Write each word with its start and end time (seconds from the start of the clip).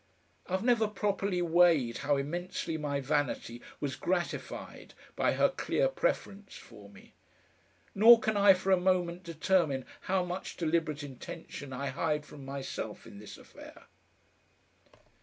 I've 0.47 0.63
never 0.63 0.87
properly 0.87 1.43
weighed 1.43 1.99
how 1.99 2.17
immensely 2.17 2.75
my 2.75 3.01
vanity 3.01 3.61
was 3.79 3.95
gratified 3.95 4.95
by 5.15 5.33
her 5.33 5.47
clear 5.47 5.87
preference 5.87 6.55
for 6.55 6.89
me. 6.89 7.13
Nor 7.93 8.19
can 8.19 8.35
I 8.35 8.55
for 8.55 8.71
a 8.71 8.77
moment 8.77 9.21
determine 9.21 9.85
how 10.09 10.23
much 10.25 10.57
deliberate 10.57 11.03
intention 11.03 11.71
I 11.71 11.89
hide 11.89 12.25
from 12.25 12.43
myself 12.43 13.05
in 13.05 13.19
this 13.19 13.37
affair. 13.37 13.83